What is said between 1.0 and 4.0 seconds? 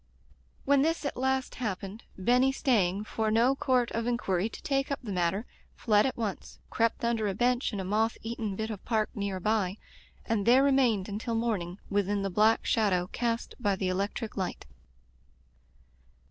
at last happened, Benny, stay ing for no court